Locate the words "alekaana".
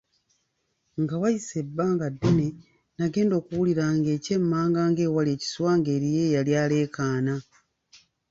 6.63-7.35